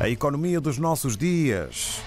A 0.00 0.08
economia 0.08 0.60
dos 0.60 0.78
nossos 0.78 1.16
dias. 1.16 2.00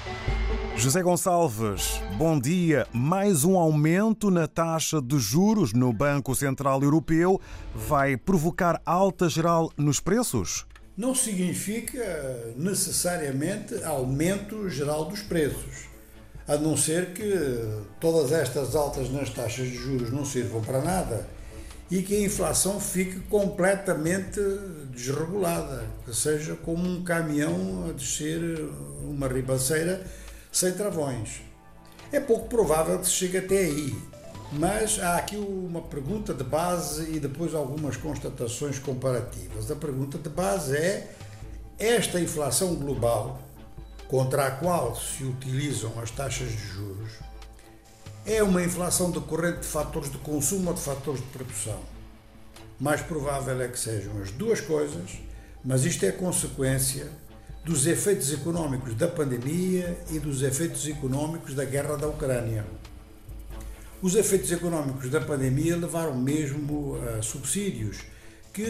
José 0.77 1.03
Gonçalves, 1.03 1.99
bom 2.17 2.39
dia. 2.39 2.87
Mais 2.93 3.43
um 3.43 3.57
aumento 3.57 4.31
na 4.31 4.47
taxa 4.47 5.01
de 5.01 5.19
juros 5.19 5.73
no 5.73 5.91
Banco 5.91 6.33
Central 6.33 6.81
Europeu 6.81 7.39
vai 7.75 8.15
provocar 8.15 8.81
alta 8.85 9.27
geral 9.27 9.69
nos 9.75 9.99
preços? 9.99 10.65
Não 10.95 11.13
significa 11.13 12.53
necessariamente 12.55 13.83
aumento 13.83 14.69
geral 14.69 15.03
dos 15.03 15.21
preços, 15.21 15.89
a 16.47 16.55
não 16.55 16.77
ser 16.77 17.07
que 17.07 17.33
todas 17.99 18.31
estas 18.31 18.73
altas 18.73 19.11
nas 19.11 19.29
taxas 19.31 19.67
de 19.67 19.75
juros 19.75 20.09
não 20.13 20.23
sirvam 20.23 20.61
para 20.61 20.81
nada 20.81 21.27
e 21.91 22.01
que 22.01 22.15
a 22.15 22.21
inflação 22.21 22.79
fique 22.79 23.19
completamente 23.19 24.39
desregulada, 24.89 25.85
que 26.05 26.15
seja 26.15 26.55
como 26.55 26.87
um 26.87 27.03
caminhão 27.03 27.89
a 27.89 27.91
descer 27.91 28.41
uma 29.03 29.27
ribanceira 29.27 30.01
sem 30.49 30.71
travões. 30.71 31.41
É 32.09 32.21
pouco 32.21 32.47
provável 32.47 32.97
que 32.97 33.07
se 33.07 33.11
chegue 33.11 33.39
até 33.39 33.57
aí, 33.57 33.93
mas 34.53 34.99
há 34.99 35.17
aqui 35.17 35.35
uma 35.35 35.81
pergunta 35.81 36.33
de 36.33 36.45
base 36.45 37.11
e 37.11 37.19
depois 37.19 37.53
algumas 37.53 37.97
constatações 37.97 38.79
comparativas. 38.79 39.69
A 39.69 39.75
pergunta 39.75 40.17
de 40.17 40.29
base 40.29 40.77
é: 40.77 41.13
esta 41.77 42.21
inflação 42.21 42.73
global, 42.75 43.41
contra 44.07 44.47
a 44.47 44.51
qual 44.51 44.95
se 44.95 45.25
utilizam 45.25 45.91
as 46.01 46.09
taxas 46.09 46.51
de 46.51 46.57
juros, 46.57 47.11
é 48.25 48.43
uma 48.43 48.63
inflação 48.63 49.11
decorrente 49.11 49.61
de 49.61 49.67
fatores 49.67 50.11
de 50.11 50.17
consumo 50.19 50.69
ou 50.69 50.73
de 50.73 50.81
fatores 50.81 51.21
de 51.21 51.27
produção. 51.27 51.79
Mais 52.79 53.01
provável 53.01 53.61
é 53.61 53.67
que 53.67 53.79
sejam 53.79 54.21
as 54.21 54.31
duas 54.31 54.61
coisas, 54.61 55.19
mas 55.63 55.85
isto 55.85 56.05
é 56.05 56.11
consequência 56.11 57.07
dos 57.63 57.85
efeitos 57.85 58.33
económicos 58.33 58.95
da 58.95 59.07
pandemia 59.07 59.97
e 60.09 60.19
dos 60.19 60.41
efeitos 60.41 60.87
económicos 60.87 61.53
da 61.53 61.63
guerra 61.63 61.95
da 61.95 62.07
Ucrânia. 62.07 62.65
Os 64.01 64.15
efeitos 64.15 64.51
económicos 64.51 65.09
da 65.11 65.21
pandemia 65.21 65.77
levaram 65.77 66.15
mesmo 66.17 66.97
a 66.97 67.21
subsídios 67.21 67.99
que 68.51 68.65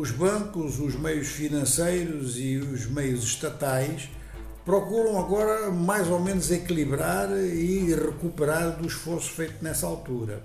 os 0.00 0.10
bancos, 0.10 0.80
os 0.80 0.94
meios 0.94 1.28
financeiros 1.28 2.38
e 2.38 2.56
os 2.56 2.86
meios 2.86 3.22
estatais 3.22 4.08
procuram 4.66 5.16
agora 5.16 5.70
mais 5.70 6.08
ou 6.08 6.18
menos 6.18 6.50
equilibrar 6.50 7.30
e 7.30 7.94
recuperar 7.94 8.76
do 8.76 8.88
esforço 8.88 9.30
feito 9.30 9.62
nessa 9.62 9.86
altura. 9.86 10.42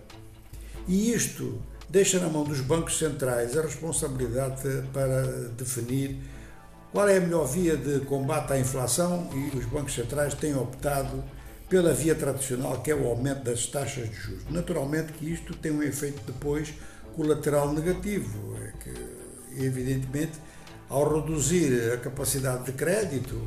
E 0.88 1.12
isto 1.12 1.60
deixa 1.90 2.20
na 2.20 2.30
mão 2.30 2.44
dos 2.44 2.62
bancos 2.62 3.00
centrais 3.00 3.58
a 3.58 3.64
responsabilidade 3.64 4.62
para 4.94 5.50
definir 5.58 6.18
qual 6.92 7.10
é 7.10 7.18
a 7.18 7.22
melhor 7.22 7.46
via 7.46 7.76
de 7.76 8.02
combate 8.02 8.54
à 8.54 8.60
inflação 8.60 9.28
e 9.34 9.58
os 9.58 9.66
bancos 9.66 9.96
centrais 9.96 10.36
têm 10.36 10.56
optado 10.56 11.24
pela 11.68 11.92
via 11.92 12.14
tradicional, 12.14 12.80
que 12.82 12.92
é 12.92 12.96
o 12.96 13.08
aumento 13.08 13.46
das 13.46 13.66
taxas 13.66 14.08
de 14.08 14.16
juros. 14.16 14.44
Naturalmente 14.52 15.14
que 15.14 15.26
isto 15.32 15.56
tem 15.56 15.72
um 15.72 15.82
efeito 15.82 16.22
depois 16.28 16.74
colateral 17.16 17.74
negativo, 17.74 18.56
é 18.58 18.72
que, 18.84 19.64
evidentemente, 19.64 20.34
ao 20.90 21.22
reduzir 21.22 21.94
a 21.94 21.98
capacidade 21.98 22.66
de 22.66 22.74
crédito, 22.74 23.42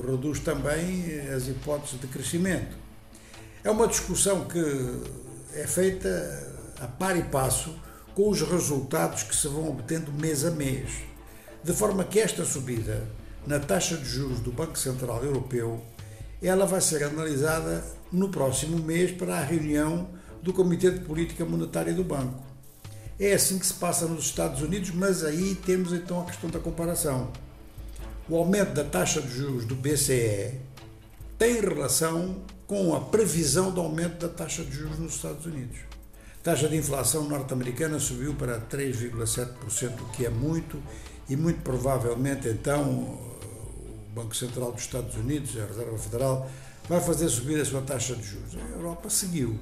reduz 0.00 0.40
também 0.40 1.20
as 1.34 1.48
hipóteses 1.48 2.00
de 2.00 2.06
crescimento. 2.06 2.76
É 3.64 3.70
uma 3.70 3.86
discussão 3.86 4.44
que 4.44 4.58
é 5.54 5.66
feita 5.66 6.08
a 6.80 6.86
par 6.86 7.16
e 7.16 7.22
passo 7.24 7.74
com 8.14 8.28
os 8.28 8.40
resultados 8.40 9.22
que 9.22 9.34
se 9.34 9.48
vão 9.48 9.68
obtendo 9.68 10.12
mês 10.12 10.44
a 10.44 10.50
mês, 10.50 10.90
de 11.62 11.72
forma 11.72 12.04
que 12.04 12.18
esta 12.18 12.44
subida 12.44 13.06
na 13.46 13.58
taxa 13.58 13.96
de 13.96 14.04
juros 14.04 14.40
do 14.40 14.52
Banco 14.52 14.78
Central 14.78 15.24
Europeu 15.24 15.82
ela 16.42 16.66
vai 16.66 16.80
ser 16.80 17.04
analisada 17.04 17.84
no 18.10 18.28
próximo 18.28 18.76
mês 18.78 19.12
para 19.12 19.36
a 19.36 19.44
reunião 19.44 20.08
do 20.42 20.52
Comitê 20.52 20.90
de 20.90 21.00
Política 21.00 21.44
Monetária 21.44 21.94
do 21.94 22.02
Banco. 22.02 22.42
É 23.18 23.32
assim 23.32 23.58
que 23.58 23.66
se 23.66 23.74
passa 23.74 24.06
nos 24.06 24.24
Estados 24.24 24.60
Unidos, 24.60 24.90
mas 24.90 25.22
aí 25.22 25.54
temos 25.54 25.92
então 25.92 26.20
a 26.20 26.24
questão 26.24 26.50
da 26.50 26.58
comparação 26.58 27.30
o 28.32 28.38
aumento 28.38 28.72
da 28.72 28.82
taxa 28.82 29.20
de 29.20 29.28
juros 29.28 29.66
do 29.66 29.74
BCE 29.74 30.54
tem 31.36 31.60
relação 31.60 32.36
com 32.66 32.94
a 32.94 33.00
previsão 33.02 33.70
do 33.70 33.78
aumento 33.78 34.26
da 34.26 34.28
taxa 34.32 34.64
de 34.64 34.74
juros 34.74 34.98
nos 34.98 35.16
Estados 35.16 35.44
Unidos. 35.44 35.80
A 36.40 36.42
taxa 36.42 36.66
de 36.66 36.74
inflação 36.74 37.28
norte-americana 37.28 38.00
subiu 38.00 38.32
para 38.32 38.58
3,7%, 38.58 40.00
o 40.00 40.06
que 40.12 40.24
é 40.24 40.30
muito, 40.30 40.82
e 41.28 41.36
muito 41.36 41.60
provavelmente 41.60 42.48
então 42.48 42.82
o 42.90 44.14
Banco 44.14 44.34
Central 44.34 44.72
dos 44.72 44.80
Estados 44.80 45.14
Unidos, 45.14 45.54
a 45.60 45.66
Reserva 45.66 45.98
Federal, 45.98 46.50
vai 46.88 47.02
fazer 47.02 47.28
subir 47.28 47.60
a 47.60 47.66
sua 47.66 47.82
taxa 47.82 48.16
de 48.16 48.22
juros. 48.22 48.56
A 48.56 48.76
Europa 48.78 49.10
seguiu. 49.10 49.58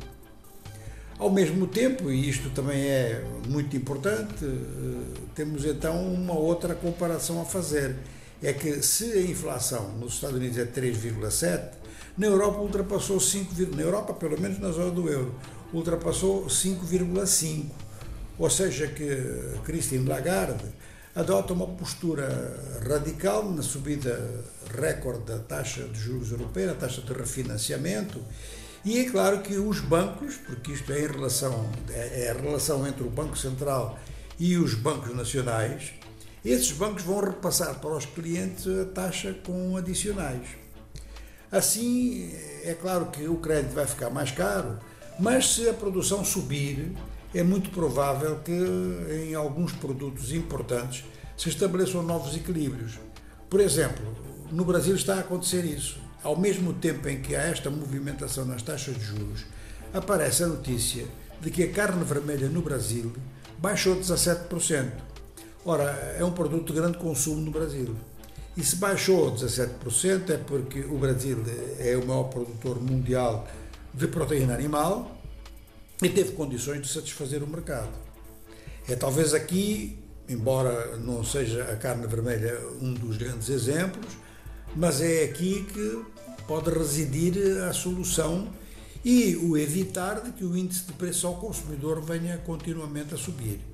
Ao 1.19 1.29
mesmo 1.29 1.67
tempo, 1.67 2.09
e 2.09 2.29
isto 2.29 2.51
também 2.51 2.83
é 2.83 3.25
muito 3.49 3.77
importante, 3.77 4.45
eh, 4.45 5.21
temos 5.35 5.65
então 5.65 6.01
uma 6.15 6.35
outra 6.35 6.73
comparação 6.73 7.43
a 7.43 7.45
fazer 7.45 7.97
é 8.43 8.53
que 8.53 8.83
se 8.83 9.13
a 9.13 9.21
inflação 9.23 9.91
nos 9.99 10.15
Estados 10.15 10.37
Unidos 10.37 10.59
é 10.59 10.65
3,7, 10.65 11.71
na 12.17 12.27
Europa 12.27 12.61
ultrapassou 12.61 13.21
5, 13.21 13.55
na 13.77 13.83
Europa, 13.83 14.15
pelo 14.15 14.41
menos 14.41 14.59
na 14.59 14.71
zona 14.71 14.91
do 14.91 15.09
euro, 15.09 15.35
ultrapassou 15.73 16.47
5,5. 16.47 17.67
Ou 18.39 18.51
seja, 18.51 18.87
que 18.89 19.59
Christine 19.65 20.09
Lagarde 20.09 20.65
adota 21.15 21.53
uma 21.53 21.67
postura 21.67 22.81
radical 22.89 23.51
na 23.51 23.63
subida 23.63 24.45
recorde 24.75 25.25
da 25.25 25.39
taxa 25.39 25.85
de 25.85 25.99
juros 25.99 26.31
europeia, 26.31 26.73
a 26.73 26.75
taxa 26.75 27.03
de 27.03 27.13
refinanciamento, 27.13 28.21
e 28.85 28.99
é 28.99 29.11
claro 29.11 29.41
que 29.43 29.57
os 29.57 29.81
bancos, 29.81 30.37
porque 30.37 30.73
isto 30.73 30.91
é 30.93 31.03
em 31.03 31.07
relação 31.07 31.69
é, 31.91 32.25
é 32.25 32.31
a 32.31 32.35
relação 32.35 32.87
entre 32.87 33.03
o 33.03 33.11
Banco 33.11 33.37
Central 33.37 33.99
e 34.39 34.57
os 34.57 34.73
bancos 34.75 35.15
nacionais, 35.15 35.93
esses 36.45 36.73
bancos 36.73 37.03
vão 37.03 37.21
repassar 37.21 37.79
para 37.81 37.97
os 37.97 38.07
clientes 38.07 38.67
a 38.67 38.85
taxa 38.87 39.35
com 39.45 39.77
adicionais. 39.77 40.49
Assim, 41.53 42.33
é 42.63 42.75
claro 42.81 43.07
que 43.07 43.27
o 43.27 43.37
crédito 43.37 43.75
vai 43.75 43.87
ficar 43.87 44.09
mais 44.09 44.31
caro, 44.31 44.79
mas 45.19 45.55
se 45.55 45.69
a 45.69 45.75
produção 45.75 46.25
subir, 46.25 46.93
é 47.35 47.43
muito 47.43 47.71
provável 47.71 48.39
que 48.39 48.53
em 49.29 49.35
alguns 49.35 49.73
produtos 49.73 50.33
importantes 50.33 51.05
se 51.37 51.49
estabeleçam 51.49 52.03
novos 52.03 52.37
equilíbrios. 52.37 52.99
Por 53.49 53.61
exemplo, 53.61 54.05
no 54.51 54.65
Brasil 54.65 54.95
está 54.95 55.17
a 55.17 55.21
acontecer 55.21 55.65
isso. 55.65 55.99
Ao 56.23 56.39
mesmo 56.39 56.73
tempo 56.75 57.09
em 57.09 57.21
que 57.21 57.35
há 57.35 57.43
esta 57.43 57.71
movimentação 57.71 58.45
nas 58.45 58.63
taxas 58.63 58.97
de 58.97 59.05
juros, 59.05 59.45
aparece 59.93 60.45
a 60.45 60.47
notícia 60.47 61.07
de 61.41 61.51
que 61.51 61.63
a 61.63 61.71
carne 61.71 62.05
vermelha 62.05 62.49
no 62.49 62.63
Brasil 62.63 63.13
baixou 63.59 63.97
17%. 63.97 64.91
Ora, 65.65 66.17
é 66.19 66.25
um 66.25 66.33
produto 66.33 66.73
de 66.73 66.81
grande 66.81 66.97
consumo 66.97 67.41
no 67.43 67.51
Brasil. 67.51 67.95
E 68.57 68.65
se 68.65 68.77
baixou 68.77 69.31
17% 69.31 70.31
é 70.31 70.39
porque 70.39 70.81
o 70.81 70.97
Brasil 70.99 71.39
é 71.79 71.97
o 71.97 72.07
maior 72.07 72.25
produtor 72.25 72.81
mundial 72.81 73.47
de 73.93 74.09
proteína 74.09 74.55
animal 74.55 75.17
e 76.03 76.09
teve 76.09 76.33
condições 76.33 76.81
de 76.81 76.89
satisfazer 76.89 77.43
o 77.43 77.47
mercado. 77.47 77.93
É 78.89 78.97
talvez 78.97 79.35
aqui, 79.35 79.99
embora 80.29 80.97
não 80.97 81.23
seja 81.23 81.65
a 81.65 81.77
carne 81.77 82.07
vermelha 82.07 82.59
um 82.81 82.95
dos 82.95 83.19
grandes 83.19 83.51
exemplos, 83.51 84.07
mas 84.75 85.03
é 85.03 85.25
aqui 85.25 85.67
que 85.73 86.05
pode 86.47 86.71
residir 86.71 87.63
a 87.65 87.73
solução 87.75 88.49
e 89.05 89.37
o 89.37 89.59
evitar 89.59 90.23
de 90.23 90.33
que 90.33 90.45
o 90.45 90.57
índice 90.57 90.87
de 90.87 90.93
preço 90.95 91.27
ao 91.27 91.37
consumidor 91.37 92.01
venha 92.01 92.39
continuamente 92.39 93.15
a 93.15 93.19
subir. 93.19 93.70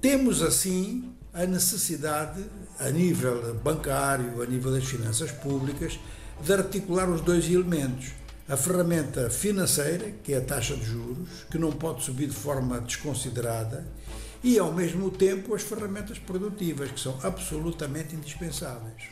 Temos, 0.00 0.40
assim, 0.40 1.12
a 1.30 1.44
necessidade, 1.44 2.42
a 2.78 2.88
nível 2.88 3.54
bancário, 3.62 4.40
a 4.42 4.46
nível 4.46 4.72
das 4.72 4.84
finanças 4.84 5.30
públicas, 5.30 6.00
de 6.42 6.52
articular 6.54 7.06
os 7.10 7.20
dois 7.20 7.44
elementos. 7.50 8.12
A 8.48 8.56
ferramenta 8.56 9.28
financeira, 9.28 10.10
que 10.24 10.32
é 10.32 10.38
a 10.38 10.40
taxa 10.40 10.74
de 10.74 10.86
juros, 10.86 11.28
que 11.50 11.58
não 11.58 11.70
pode 11.70 12.02
subir 12.02 12.28
de 12.28 12.34
forma 12.34 12.80
desconsiderada, 12.80 13.86
e, 14.42 14.58
ao 14.58 14.72
mesmo 14.72 15.10
tempo, 15.10 15.54
as 15.54 15.62
ferramentas 15.62 16.18
produtivas, 16.18 16.90
que 16.90 16.98
são 16.98 17.18
absolutamente 17.22 18.16
indispensáveis. 18.16 19.02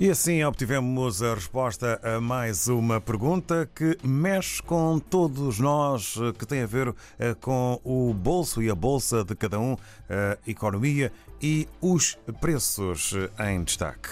E 0.00 0.10
assim 0.10 0.44
obtivemos 0.44 1.24
a 1.24 1.34
resposta 1.34 2.00
a 2.04 2.20
mais 2.20 2.68
uma 2.68 3.00
pergunta 3.00 3.68
que 3.74 3.98
mexe 4.04 4.62
com 4.62 4.96
todos 5.00 5.58
nós, 5.58 6.14
que 6.38 6.46
tem 6.46 6.62
a 6.62 6.66
ver 6.66 6.94
eh, 7.18 7.34
com 7.34 7.80
o 7.82 8.14
bolso 8.14 8.62
e 8.62 8.70
a 8.70 8.76
bolsa 8.76 9.24
de 9.24 9.34
cada 9.34 9.58
um, 9.58 9.76
a 10.08 10.38
economia 10.48 11.10
e 11.42 11.66
os 11.80 12.16
preços 12.40 13.12
em 13.40 13.64
destaque. 13.64 14.08